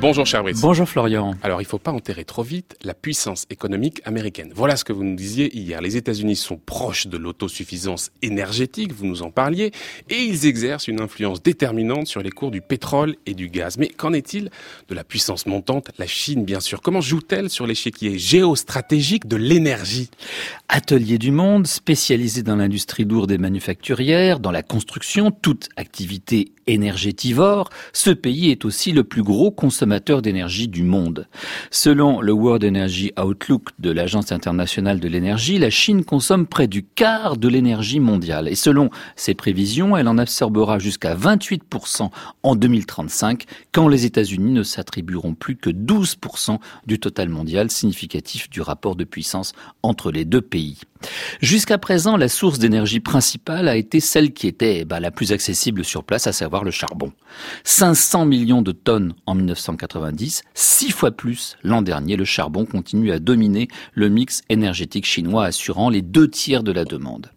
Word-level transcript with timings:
Bonjour 0.00 0.24
cher 0.24 0.44
Brice. 0.44 0.60
Bonjour 0.60 0.88
Florian. 0.88 1.34
Alors 1.42 1.60
il 1.60 1.64
ne 1.64 1.68
faut 1.68 1.80
pas 1.80 1.90
enterrer 1.90 2.24
trop 2.24 2.44
vite 2.44 2.76
la 2.84 2.94
puissance 2.94 3.46
économique 3.50 4.00
américaine. 4.04 4.52
Voilà 4.54 4.76
ce 4.76 4.84
que 4.84 4.92
vous 4.92 5.02
nous 5.02 5.16
disiez 5.16 5.52
hier. 5.58 5.80
Les 5.80 5.96
États-Unis 5.96 6.36
sont 6.36 6.56
proches 6.56 7.08
de 7.08 7.16
l'autosuffisance 7.16 8.12
énergétique, 8.22 8.92
vous 8.92 9.06
nous 9.06 9.22
en 9.22 9.32
parliez, 9.32 9.72
et 10.08 10.18
ils 10.18 10.46
exercent 10.46 10.86
une 10.86 11.00
influence 11.00 11.42
déterminante 11.42 12.06
sur 12.06 12.22
les 12.22 12.30
cours 12.30 12.52
du 12.52 12.60
pétrole 12.60 13.16
et 13.26 13.34
du 13.34 13.48
gaz. 13.48 13.76
Mais 13.76 13.88
qu'en 13.88 14.12
est-il 14.12 14.50
de 14.88 14.94
la 14.94 15.02
puissance 15.02 15.46
montante, 15.46 15.90
la 15.98 16.06
Chine 16.06 16.44
bien 16.44 16.60
sûr 16.60 16.80
Comment 16.80 17.00
joue-t-elle 17.00 17.50
sur 17.50 17.66
l'échiquier 17.66 18.20
géostratégique 18.20 19.26
de 19.26 19.34
l'énergie? 19.34 20.10
Atelier 20.68 21.18
du 21.18 21.32
monde, 21.32 21.66
spécialisé 21.66 22.44
dans 22.44 22.56
l'industrie 22.56 23.04
lourde 23.04 23.32
et 23.32 23.38
manufacturière, 23.38 24.38
dans 24.38 24.52
la 24.52 24.62
construction, 24.62 25.32
toute 25.32 25.70
activité 25.76 26.52
énergétivore, 26.68 27.70
ce 27.92 28.10
pays 28.10 28.50
est 28.50 28.64
aussi 28.64 28.92
le 28.92 29.02
plus 29.02 29.22
gros 29.24 29.50
consommateur 29.50 29.87
d'énergie 30.22 30.68
du 30.68 30.82
monde. 30.82 31.26
Selon 31.70 32.20
le 32.20 32.32
World 32.32 32.64
Energy 32.64 33.12
Outlook 33.18 33.68
de 33.78 33.90
l'Agence 33.90 34.32
internationale 34.32 35.00
de 35.00 35.08
l'énergie, 35.08 35.58
la 35.58 35.70
Chine 35.70 36.04
consomme 36.04 36.46
près 36.46 36.66
du 36.66 36.84
quart 36.84 37.36
de 37.36 37.48
l'énergie 37.48 38.00
mondiale. 38.00 38.48
Et 38.48 38.54
selon 38.54 38.90
ses 39.16 39.34
prévisions, 39.34 39.96
elle 39.96 40.08
en 40.08 40.18
absorbera 40.18 40.78
jusqu'à 40.78 41.14
28% 41.14 42.10
en 42.42 42.54
2035, 42.54 43.44
quand 43.72 43.88
les 43.88 44.04
États-Unis 44.04 44.52
ne 44.52 44.62
s'attribueront 44.62 45.34
plus 45.34 45.56
que 45.56 45.70
12% 45.70 46.58
du 46.86 46.98
total 46.98 47.28
mondial, 47.28 47.70
significatif 47.70 48.50
du 48.50 48.60
rapport 48.60 48.96
de 48.96 49.04
puissance 49.04 49.52
entre 49.82 50.10
les 50.10 50.24
deux 50.24 50.42
pays. 50.42 50.78
Jusqu'à 51.40 51.78
présent, 51.78 52.16
la 52.16 52.28
source 52.28 52.58
d'énergie 52.58 53.00
principale 53.00 53.68
a 53.68 53.76
été 53.76 54.00
celle 54.00 54.32
qui 54.32 54.46
était 54.46 54.84
bah, 54.84 55.00
la 55.00 55.10
plus 55.10 55.32
accessible 55.32 55.84
sur 55.84 56.04
place, 56.04 56.26
à 56.26 56.32
savoir 56.32 56.64
le 56.64 56.70
charbon. 56.70 57.12
500 57.64 58.26
millions 58.26 58.62
de 58.62 58.72
tonnes 58.72 59.14
en 59.26 59.34
1990, 59.78 60.42
six 60.54 60.90
fois 60.90 61.10
plus 61.12 61.56
l'an 61.62 61.82
dernier. 61.82 62.16
Le 62.16 62.24
charbon 62.24 62.66
continue 62.66 63.12
à 63.12 63.18
dominer 63.18 63.68
le 63.94 64.08
mix 64.08 64.42
énergétique 64.48 65.06
chinois, 65.06 65.44
assurant 65.44 65.90
les 65.90 66.02
deux 66.02 66.28
tiers 66.28 66.62
de 66.62 66.72
la 66.72 66.84
demande. 66.84 67.30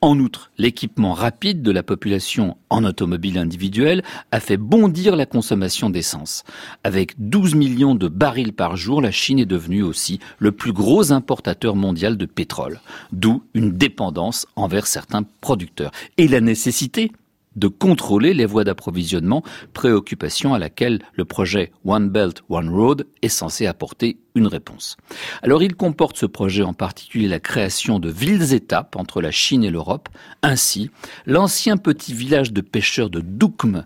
En 0.00 0.18
outre, 0.20 0.52
l'équipement 0.56 1.14
rapide 1.14 1.62
de 1.62 1.72
la 1.72 1.82
population 1.82 2.56
en 2.70 2.84
automobile 2.84 3.38
individuelle 3.38 4.04
a 4.30 4.38
fait 4.38 4.56
bondir 4.56 5.16
la 5.16 5.26
consommation 5.26 5.90
d'essence. 5.90 6.44
Avec 6.84 7.14
12 7.18 7.56
millions 7.56 7.96
de 7.96 8.06
barils 8.06 8.52
par 8.52 8.76
jour, 8.76 9.00
la 9.00 9.10
Chine 9.10 9.40
est 9.40 9.46
devenue 9.46 9.82
aussi 9.82 10.20
le 10.38 10.52
plus 10.52 10.72
gros 10.72 11.10
importateur 11.10 11.74
mondial 11.74 12.16
de 12.16 12.26
pétrole, 12.26 12.80
d'où 13.12 13.42
une 13.54 13.72
dépendance 13.72 14.46
envers 14.54 14.86
certains 14.86 15.24
producteurs. 15.40 15.90
Et 16.18 16.28
la 16.28 16.40
nécessité 16.40 17.10
de 17.56 17.68
contrôler 17.68 18.34
les 18.34 18.46
voies 18.46 18.64
d'approvisionnement, 18.64 19.42
préoccupation 19.72 20.54
à 20.54 20.58
laquelle 20.58 21.00
le 21.14 21.24
projet 21.24 21.72
One 21.84 22.08
Belt, 22.08 22.42
One 22.48 22.68
Road 22.68 23.06
est 23.22 23.28
censé 23.28 23.66
apporter 23.66 24.18
une 24.34 24.48
réponse. 24.48 24.96
Alors 25.42 25.62
il 25.62 25.76
comporte 25.76 26.16
ce 26.16 26.26
projet 26.26 26.62
en 26.62 26.72
particulier 26.72 27.28
la 27.28 27.38
création 27.38 28.00
de 28.00 28.10
villes-étapes 28.10 28.96
entre 28.96 29.20
la 29.20 29.30
Chine 29.30 29.62
et 29.62 29.70
l'Europe. 29.70 30.08
Ainsi, 30.42 30.90
l'ancien 31.24 31.76
petit 31.76 32.12
village 32.12 32.52
de 32.52 32.60
pêcheurs 32.60 33.10
de 33.10 33.20
Doukm 33.20 33.84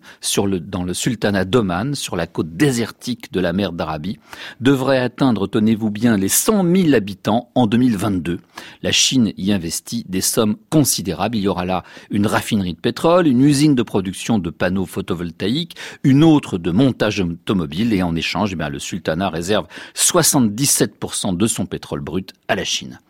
dans 0.60 0.84
le 0.84 0.94
sultanat 0.94 1.44
d'Oman, 1.44 1.94
sur 1.94 2.16
la 2.16 2.26
côte 2.26 2.56
désertique 2.56 3.30
de 3.30 3.40
la 3.40 3.52
mer 3.52 3.72
d'Arabie, 3.72 4.18
devrait 4.60 4.98
atteindre, 4.98 5.46
tenez-vous 5.46 5.90
bien, 5.90 6.16
les 6.16 6.28
100 6.28 6.64
000 6.64 6.94
habitants 6.94 7.50
en 7.54 7.66
2022. 7.66 8.40
La 8.82 8.92
Chine 8.92 9.32
y 9.36 9.52
investit 9.52 10.04
des 10.08 10.22
sommes 10.22 10.56
considérables. 10.70 11.36
Il 11.36 11.42
y 11.42 11.48
aura 11.48 11.66
là 11.66 11.84
une 12.10 12.26
raffinerie 12.26 12.74
de 12.74 12.80
pétrole, 12.80 13.26
une 13.26 13.42
usine 13.42 13.74
de 13.74 13.82
production 13.82 14.38
de 14.38 14.48
panneaux 14.48 14.86
photovoltaïques, 14.86 15.76
une 16.04 16.24
autre 16.24 16.56
de 16.56 16.70
montage 16.70 17.20
automobile 17.20 17.92
et 17.92 18.02
en 18.02 18.16
échange, 18.16 18.54
eh 18.58 18.70
le 18.70 18.78
sultanat 18.78 19.28
réserve 19.28 19.66
60 19.94 20.37
77% 20.40 21.36
de 21.36 21.46
son 21.46 21.66
pétrole 21.66 22.00
brut 22.00 22.32
à 22.48 22.54
la 22.54 22.64
Chine. 22.64 23.00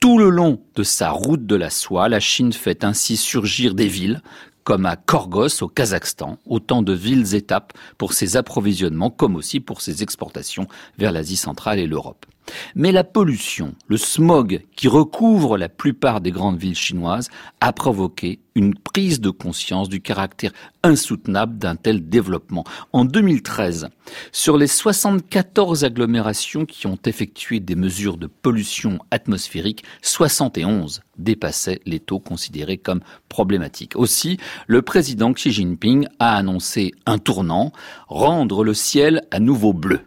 Tout 0.00 0.18
le 0.18 0.28
long 0.28 0.60
de 0.74 0.82
sa 0.82 1.10
route 1.10 1.46
de 1.46 1.56
la 1.56 1.70
soie, 1.70 2.08
la 2.08 2.20
Chine 2.20 2.52
fait 2.52 2.84
ainsi 2.84 3.16
surgir 3.16 3.74
des 3.74 3.88
villes 3.88 4.22
comme 4.64 4.86
à 4.86 4.96
Korgos 4.96 5.62
au 5.62 5.68
Kazakhstan, 5.68 6.38
autant 6.46 6.82
de 6.82 6.94
villes-étapes 6.94 7.74
pour 7.98 8.14
ses 8.14 8.36
approvisionnements 8.36 9.10
comme 9.10 9.36
aussi 9.36 9.60
pour 9.60 9.82
ses 9.82 10.02
exportations 10.02 10.66
vers 10.98 11.12
l'Asie 11.12 11.36
centrale 11.36 11.78
et 11.78 11.86
l'Europe. 11.86 12.26
Mais 12.74 12.92
la 12.92 13.04
pollution, 13.04 13.74
le 13.88 13.96
smog 13.96 14.64
qui 14.76 14.88
recouvre 14.88 15.56
la 15.56 15.68
plupart 15.68 16.20
des 16.20 16.30
grandes 16.30 16.58
villes 16.58 16.74
chinoises 16.76 17.28
a 17.60 17.72
provoqué 17.72 18.40
une 18.54 18.74
prise 18.74 19.20
de 19.20 19.30
conscience 19.30 19.88
du 19.88 20.00
caractère 20.00 20.52
insoutenable 20.82 21.58
d'un 21.58 21.76
tel 21.76 22.08
développement. 22.08 22.64
En 22.92 23.04
2013, 23.04 23.88
sur 24.32 24.56
les 24.56 24.66
74 24.66 25.84
agglomérations 25.84 26.64
qui 26.64 26.86
ont 26.86 26.98
effectué 27.04 27.58
des 27.58 27.74
mesures 27.74 28.16
de 28.16 28.26
pollution 28.26 28.98
atmosphérique, 29.10 29.84
71 30.02 31.02
dépassaient 31.18 31.80
les 31.86 32.00
taux 32.00 32.20
considérés 32.20 32.78
comme 32.78 33.00
problématiques. 33.28 33.96
Aussi, 33.96 34.38
le 34.66 34.82
président 34.82 35.32
Xi 35.32 35.50
Jinping 35.50 36.06
a 36.18 36.36
annoncé 36.36 36.92
un 37.06 37.18
tournant, 37.18 37.72
rendre 38.08 38.62
le 38.62 38.74
ciel 38.74 39.22
à 39.30 39.40
nouveau 39.40 39.72
bleu. 39.72 40.00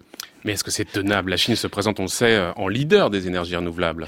Mais 0.48 0.54
est-ce 0.54 0.64
que 0.64 0.72
c'est 0.72 0.86
tenable? 0.86 1.32
La 1.32 1.36
Chine 1.36 1.58
se 1.58 1.68
présente, 1.68 2.00
on 2.00 2.04
le 2.04 2.08
sait, 2.08 2.38
euh, 2.38 2.54
en 2.56 2.70
leader 2.70 3.10
des 3.10 3.28
énergies 3.28 3.58
renouvelables. 3.58 4.08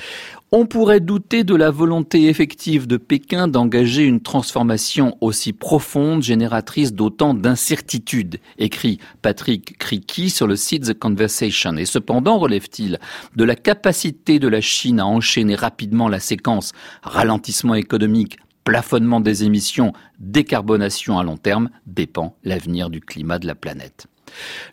On 0.53 0.65
pourrait 0.67 1.01
douter 1.01 1.43
de 1.43 1.53
la 1.53 1.69
volonté 1.69 2.29
effective 2.29 2.87
de 2.87 2.95
Pékin 2.95 3.49
d'engager 3.49 4.05
une 4.05 4.21
transformation 4.21 5.17
aussi 5.19 5.51
profonde, 5.51 6.23
génératrice 6.23 6.93
d'autant 6.93 7.33
d'incertitudes, 7.33 8.37
écrit 8.57 8.99
Patrick 9.21 9.77
Criqui 9.79 10.29
sur 10.29 10.47
le 10.47 10.55
site 10.55 10.85
The 10.85 10.97
Conversation. 10.97 11.75
Et 11.75 11.83
cependant, 11.83 12.37
relève-t-il, 12.37 12.99
de 13.35 13.43
la 13.43 13.57
capacité 13.57 14.39
de 14.39 14.47
la 14.47 14.61
Chine 14.61 15.01
à 15.01 15.05
enchaîner 15.05 15.55
rapidement 15.55 16.07
la 16.07 16.21
séquence 16.21 16.71
ralentissement 17.03 17.75
économique, 17.75 18.37
plafonnement 18.63 19.19
des 19.19 19.43
émissions, 19.43 19.91
décarbonation 20.19 21.19
à 21.19 21.23
long 21.25 21.35
terme, 21.35 21.69
dépend 21.85 22.37
l'avenir 22.45 22.89
du 22.89 23.01
climat 23.01 23.39
de 23.39 23.47
la 23.47 23.55
planète. 23.55 24.07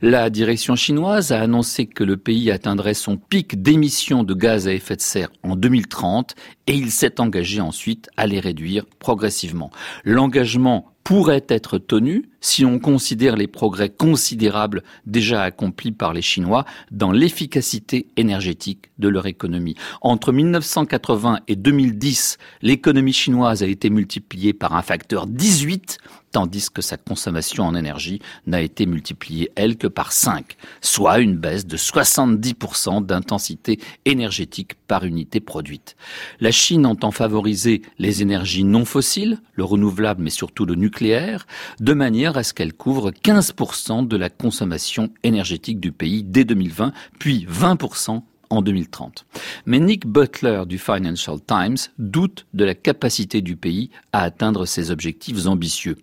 La 0.02 0.30
direction 0.30 0.76
chinoise 0.76 1.32
a 1.32 1.40
annoncé 1.40 1.86
que 1.86 2.04
le 2.04 2.16
pays 2.16 2.50
atteindrait 2.50 2.94
son 2.94 3.16
pic 3.16 3.62
d'émissions 3.62 4.24
de 4.24 4.34
gaz 4.34 4.68
à 4.68 4.72
effet 4.72 4.96
de 4.96 5.00
serre 5.00 5.30
en 5.42 5.56
2030 5.56 6.34
et 6.66 6.74
il 6.74 6.90
s'est 6.90 7.20
engagé 7.20 7.60
ensuite 7.60 8.08
à 8.16 8.26
les 8.26 8.40
réduire 8.40 8.86
progressivement. 8.98 9.70
L'engagement 10.04 10.92
pourrait 11.06 11.46
être 11.48 11.78
tenu 11.78 12.30
si 12.40 12.64
on 12.64 12.80
considère 12.80 13.36
les 13.36 13.46
progrès 13.46 13.90
considérables 13.90 14.82
déjà 15.06 15.44
accomplis 15.44 15.92
par 15.92 16.12
les 16.12 16.20
Chinois 16.20 16.64
dans 16.90 17.12
l'efficacité 17.12 18.08
énergétique 18.16 18.90
de 18.98 19.06
leur 19.06 19.26
économie. 19.26 19.76
Entre 20.00 20.32
1980 20.32 21.42
et 21.46 21.54
2010, 21.54 22.38
l'économie 22.60 23.12
chinoise 23.12 23.62
a 23.62 23.68
été 23.68 23.88
multipliée 23.88 24.52
par 24.52 24.74
un 24.74 24.82
facteur 24.82 25.28
18 25.28 25.98
tandis 26.36 26.68
que 26.68 26.82
sa 26.82 26.98
consommation 26.98 27.64
en 27.64 27.74
énergie 27.74 28.20
n'a 28.46 28.60
été 28.60 28.84
multipliée, 28.84 29.50
elle, 29.56 29.78
que 29.78 29.86
par 29.86 30.12
5, 30.12 30.58
soit 30.82 31.20
une 31.20 31.34
baisse 31.34 31.66
de 31.66 31.78
70% 31.78 33.06
d'intensité 33.06 33.80
énergétique 34.04 34.74
par 34.86 35.04
unité 35.04 35.40
produite. 35.40 35.96
La 36.40 36.50
Chine 36.50 36.84
entend 36.84 37.10
favoriser 37.10 37.80
les 37.98 38.20
énergies 38.20 38.64
non 38.64 38.84
fossiles, 38.84 39.38
le 39.54 39.64
renouvelable 39.64 40.22
mais 40.22 40.28
surtout 40.28 40.66
le 40.66 40.74
nucléaire, 40.74 41.46
de 41.80 41.94
manière 41.94 42.36
à 42.36 42.42
ce 42.42 42.52
qu'elle 42.52 42.74
couvre 42.74 43.12
15% 43.12 44.06
de 44.06 44.16
la 44.18 44.28
consommation 44.28 45.08
énergétique 45.22 45.80
du 45.80 45.90
pays 45.90 46.22
dès 46.22 46.44
2020, 46.44 46.92
puis 47.18 47.46
20% 47.50 48.20
en 48.50 48.62
2030. 48.62 49.26
Mais 49.66 49.78
Nick 49.78 50.06
Butler 50.06 50.62
du 50.66 50.78
Financial 50.78 51.38
Times 51.40 51.76
doute 51.98 52.46
de 52.54 52.64
la 52.64 52.74
capacité 52.74 53.42
du 53.42 53.56
pays 53.56 53.90
à 54.12 54.22
atteindre 54.22 54.66
ses 54.66 54.90
objectifs 54.90 55.46
ambitieux. 55.46 55.96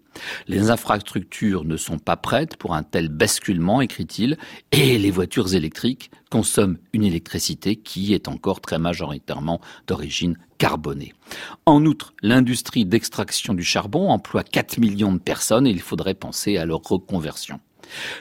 Les 0.47 0.69
infrastructures 0.69 1.65
ne 1.65 1.77
sont 1.77 1.97
pas 1.97 2.17
prêtes 2.17 2.55
pour 2.57 2.75
un 2.75 2.83
tel 2.83 3.09
basculement, 3.09 3.81
écrit-il, 3.81 4.37
et 4.71 4.97
les 4.97 5.11
voitures 5.11 5.55
électriques 5.55 6.11
consomment 6.29 6.77
une 6.93 7.03
électricité 7.03 7.75
qui 7.75 8.13
est 8.13 8.27
encore 8.27 8.61
très 8.61 8.79
majoritairement 8.79 9.61
d'origine 9.87 10.37
carbonée. 10.57 11.13
En 11.65 11.85
outre, 11.85 12.13
l'industrie 12.21 12.85
d'extraction 12.85 13.53
du 13.53 13.63
charbon 13.63 14.09
emploie 14.09 14.43
4 14.43 14.77
millions 14.77 15.13
de 15.13 15.19
personnes 15.19 15.67
et 15.67 15.71
il 15.71 15.81
faudrait 15.81 16.13
penser 16.13 16.57
à 16.57 16.65
leur 16.65 16.81
reconversion. 16.81 17.59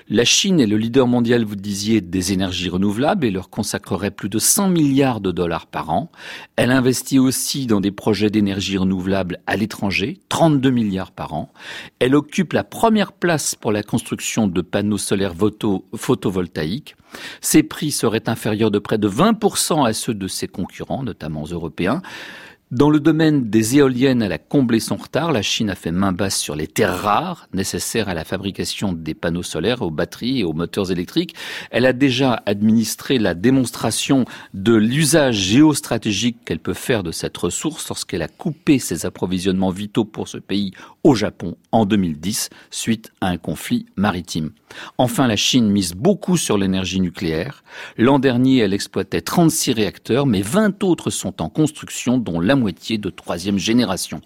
La 0.08 0.24
Chine 0.24 0.60
est 0.60 0.66
le 0.66 0.76
leader 0.76 1.06
mondial, 1.06 1.44
vous 1.44 1.56
disiez, 1.56 2.00
des 2.00 2.32
énergies 2.32 2.68
renouvelables 2.68 3.26
et 3.26 3.30
leur 3.30 3.50
consacrerait 3.50 4.10
plus 4.10 4.28
de 4.28 4.38
100 4.38 4.68
milliards 4.68 5.20
de 5.20 5.30
dollars 5.30 5.66
par 5.66 5.90
an. 5.90 6.10
Elle 6.56 6.70
investit 6.70 7.18
aussi 7.18 7.66
dans 7.66 7.80
des 7.80 7.90
projets 7.90 8.30
d'énergie 8.30 8.78
renouvelable 8.78 9.38
à 9.46 9.56
l'étranger, 9.56 10.20
32 10.28 10.70
milliards 10.70 11.12
par 11.12 11.34
an. 11.34 11.52
Elle 11.98 12.14
occupe 12.14 12.52
la 12.52 12.64
première 12.64 13.12
place 13.12 13.54
pour 13.54 13.72
la 13.72 13.82
construction 13.82 14.46
de 14.46 14.60
panneaux 14.60 14.98
solaires 14.98 15.34
photovoltaïques. 15.96 16.96
Ses 17.40 17.62
prix 17.62 17.90
seraient 17.90 18.28
inférieurs 18.28 18.70
de 18.70 18.78
près 18.78 18.98
de 18.98 19.08
20% 19.08 19.86
à 19.86 19.92
ceux 19.92 20.14
de 20.14 20.28
ses 20.28 20.48
concurrents, 20.48 21.02
notamment 21.02 21.44
européens. 21.44 22.02
Dans 22.72 22.88
le 22.88 23.00
domaine 23.00 23.50
des 23.50 23.76
éoliennes, 23.76 24.22
elle 24.22 24.32
a 24.32 24.38
comblé 24.38 24.80
son 24.80 24.96
retard. 24.96 25.30
La 25.30 25.42
Chine 25.42 25.68
a 25.68 25.74
fait 25.74 25.90
main 25.90 26.12
basse 26.12 26.38
sur 26.38 26.56
les 26.56 26.66
terres 26.66 27.02
rares 27.02 27.46
nécessaires 27.52 28.08
à 28.08 28.14
la 28.14 28.24
fabrication 28.24 28.94
des 28.94 29.12
panneaux 29.12 29.42
solaires, 29.42 29.82
aux 29.82 29.90
batteries 29.90 30.40
et 30.40 30.44
aux 30.44 30.54
moteurs 30.54 30.90
électriques. 30.90 31.34
Elle 31.70 31.84
a 31.84 31.92
déjà 31.92 32.42
administré 32.46 33.18
la 33.18 33.34
démonstration 33.34 34.24
de 34.54 34.72
l'usage 34.72 35.36
géostratégique 35.36 36.38
qu'elle 36.46 36.60
peut 36.60 36.72
faire 36.72 37.02
de 37.02 37.12
cette 37.12 37.36
ressource 37.36 37.86
lorsqu'elle 37.90 38.22
a 38.22 38.28
coupé 38.28 38.78
ses 38.78 39.04
approvisionnements 39.04 39.68
vitaux 39.68 40.06
pour 40.06 40.26
ce 40.26 40.38
pays 40.38 40.72
au 41.04 41.14
Japon 41.14 41.58
en 41.72 41.84
2010 41.84 42.48
suite 42.70 43.12
à 43.20 43.26
un 43.26 43.36
conflit 43.36 43.84
maritime. 43.96 44.50
Enfin, 44.96 45.26
la 45.26 45.36
Chine 45.36 45.68
mise 45.68 45.92
beaucoup 45.92 46.38
sur 46.38 46.56
l'énergie 46.56 47.00
nucléaire. 47.00 47.64
L'an 47.98 48.18
dernier, 48.18 48.58
elle 48.58 48.72
exploitait 48.72 49.20
36 49.20 49.72
réacteurs, 49.72 50.24
mais 50.24 50.40
20 50.40 50.82
autres 50.84 51.10
sont 51.10 51.42
en 51.42 51.50
construction, 51.50 52.16
dont 52.16 52.40
la 52.40 52.56
de 52.62 53.10
troisième 53.10 53.58
génération. 53.58 54.20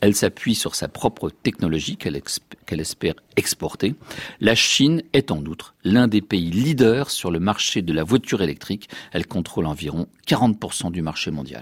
Elle 0.00 0.14
s'appuie 0.14 0.54
sur 0.54 0.74
sa 0.74 0.88
propre 0.88 1.30
technologie 1.30 1.96
qu'elle 1.96 2.80
espère 2.80 3.14
exporter. 3.36 3.94
La 4.40 4.54
Chine 4.54 5.02
est 5.12 5.30
en 5.30 5.44
outre 5.44 5.74
l'un 5.84 6.08
des 6.08 6.20
pays 6.20 6.50
leaders 6.50 7.10
sur 7.10 7.30
le 7.30 7.40
marché 7.40 7.82
de 7.82 7.92
la 7.92 8.04
voiture 8.04 8.42
électrique. 8.42 8.88
Elle 9.12 9.26
contrôle 9.26 9.66
environ 9.66 10.06
40% 10.26 10.92
du 10.92 11.02
marché 11.02 11.30
mondial. 11.30 11.56